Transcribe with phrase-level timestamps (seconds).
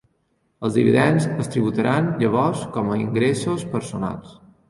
[0.67, 4.35] Els dividends es tributaran llavors com a ingressos personals.